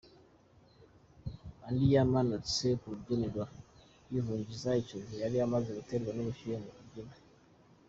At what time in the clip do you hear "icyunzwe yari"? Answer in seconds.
4.81-5.35